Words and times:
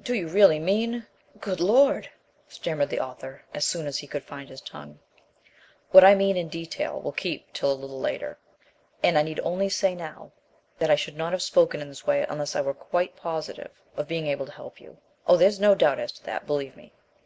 "Do 0.00 0.14
you 0.14 0.28
really 0.28 0.58
mean 0.58 1.04
Good 1.40 1.60
Lord!" 1.60 2.08
stammered 2.48 2.88
the 2.88 3.00
author 3.00 3.42
as 3.52 3.66
soon 3.66 3.86
as 3.86 3.98
he 3.98 4.06
could 4.06 4.24
find 4.24 4.48
his 4.48 4.62
tongue. 4.62 4.98
"What 5.90 6.02
I 6.02 6.14
mean 6.14 6.38
in 6.38 6.48
detail 6.48 6.98
will 7.02 7.12
keep 7.12 7.52
till 7.52 7.70
a 7.70 7.74
little 7.74 8.00
later, 8.00 8.38
and 9.02 9.18
I 9.18 9.22
need 9.22 9.40
only 9.40 9.68
say 9.68 9.94
now 9.94 10.32
that 10.78 10.88
I 10.88 10.94
should 10.96 11.18
not 11.18 11.32
have 11.32 11.42
spoken 11.42 11.82
in 11.82 11.88
this 11.90 12.06
way 12.06 12.24
unless 12.30 12.56
I 12.56 12.62
were 12.62 12.72
quite 12.72 13.14
positive 13.14 13.82
of 13.94 14.08
being 14.08 14.26
able 14.26 14.46
to 14.46 14.52
help 14.52 14.80
you. 14.80 14.96
Oh, 15.26 15.36
there's 15.36 15.60
no 15.60 15.74
doubt 15.74 15.98
as 15.98 16.12
to 16.12 16.24
that, 16.24 16.46
believe 16.46 16.74
me. 16.74 16.94